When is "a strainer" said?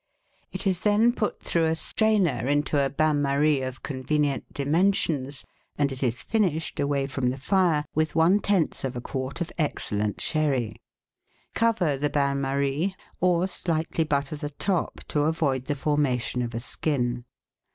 1.67-2.47